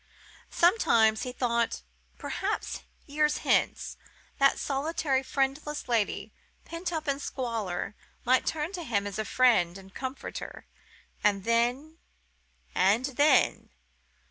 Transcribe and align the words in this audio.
Sometimes 0.49 1.21
he 1.21 1.31
thought—perhaps 1.31 2.81
years 3.05 3.37
hence—that 3.37 4.57
solitary, 4.57 5.21
friendless 5.21 5.87
lady, 5.87 6.33
pent 6.65 6.91
up 6.91 7.07
in 7.07 7.19
squalor, 7.19 7.93
might 8.25 8.43
turn 8.47 8.71
to 8.71 8.83
him 8.83 9.05
as 9.05 9.17
to 9.17 9.21
a 9.21 9.25
friend 9.25 9.77
and 9.77 9.93
comforter—and 9.93 11.43
then—and 11.43 13.05
then—. 13.05 13.69